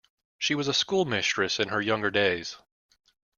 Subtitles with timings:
[0.39, 2.57] She was a schoolmistress in her younger days.